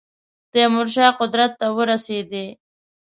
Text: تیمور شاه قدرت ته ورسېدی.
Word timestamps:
تیمور 0.51 0.87
شاه 0.93 1.11
قدرت 1.19 1.51
ته 1.59 1.67
ورسېدی. 1.77 2.45